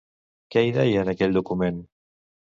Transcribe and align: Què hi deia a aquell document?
Què 0.53 0.63
hi 0.67 0.71
deia 0.77 1.03
a 1.07 1.11
aquell 1.13 1.35
document? 1.35 1.77